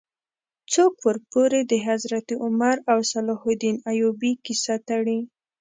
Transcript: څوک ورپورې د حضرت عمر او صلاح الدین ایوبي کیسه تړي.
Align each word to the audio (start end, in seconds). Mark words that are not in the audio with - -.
څوک 0.73 0.93
ورپورې 1.07 1.61
د 1.71 1.73
حضرت 1.87 2.27
عمر 2.43 2.75
او 2.91 2.99
صلاح 3.11 3.41
الدین 3.51 3.77
ایوبي 3.91 4.31
کیسه 4.45 4.75
تړي. 4.89 5.19